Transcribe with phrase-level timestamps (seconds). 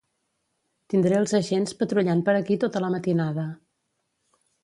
[0.93, 3.47] Tindré els Agents patrullant per aquí tota la matinada.